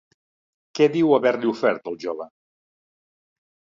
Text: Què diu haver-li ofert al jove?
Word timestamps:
Què 0.79 0.87
diu 0.95 1.13
haver-li 1.17 1.51
ofert 1.53 1.91
al 1.91 1.99
jove? 2.07 2.29